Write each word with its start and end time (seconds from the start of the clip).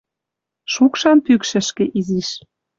Шукшан 0.73 1.17
пӱкшӹшкӹ 1.25 1.85
изиш. 1.99 2.29